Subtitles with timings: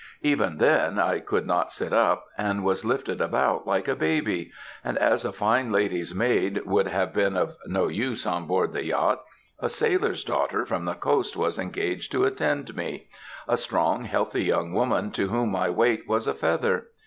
[0.23, 4.51] Even then, I could not sit up, and was lifted about like a baby;
[4.83, 8.83] and as a fine lady's maid would have been of no use on board the
[8.85, 9.21] yacht,
[9.59, 13.09] a sailor's daughter from the coast was engaged to attend me;
[13.47, 16.87] a strong, healthy young woman, to whom my weight was a feather.